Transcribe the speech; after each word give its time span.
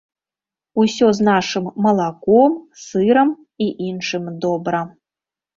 Усё 0.83 1.07
з 1.17 1.27
нашым 1.27 1.67
малаком, 1.87 2.51
сырам 2.87 3.29
і 3.67 3.71
іншым 3.89 4.23
добра. 4.47 4.81